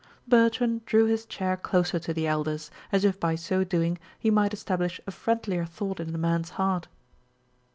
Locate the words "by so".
3.19-3.63